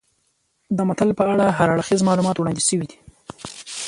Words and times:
د 0.77 0.79
متل 0.87 1.09
په 1.17 1.23
اړه 1.33 1.45
هر 1.57 1.67
اړخیز 1.75 2.01
معلومات 2.07 2.35
وړاندې 2.37 2.61
شوي 2.69 2.85
دي 2.91 2.97